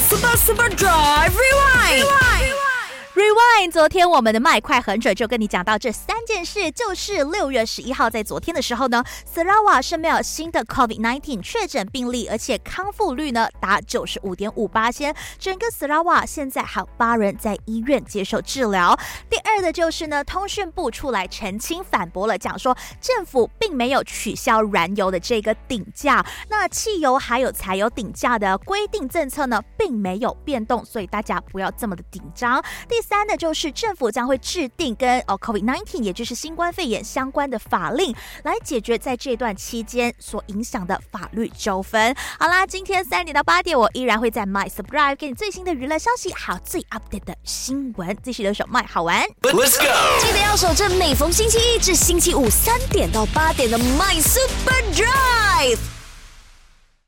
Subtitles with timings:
[0.00, 1.95] Super Super Drive Rewind.
[3.70, 9.02] 昨天我们的麦快很准，就跟你讲到这三件事，就是六月十一号在昨天的时候呢
[9.34, 18.96] ，Sarawa 是没有新的 COVID-19 确诊病例，而且康复率呢达九十五点五八千，整个 s a r a w a 现在还有八人在医院接受治疗。
[19.28, 32.62] 第二的就是呢，通讯部出来澄清反驳了，讲说政府并没有取消燃油的这个顶价，那汽油还有柴油顶价的规定政策呢，并没有变动，所以大家不要这么的紧张。
[32.88, 38.14] 第三的就是政府将会制定跟哦 COVID-19，也就是新冠肺炎相关的法令，
[38.44, 42.14] 来解决在这段期间所影响的法律纠纷。
[42.38, 48.16] 好啦，今天三点到八点，我依然会在 My Subscribe 给你最新的娱乐消息，还有最 update 的新闻。
[48.22, 50.24] 继续留守 My 好玩，Let's go！
[50.24, 55.95] 记得要守着每逢星期一至星期五三点到八点的 My Super Drive。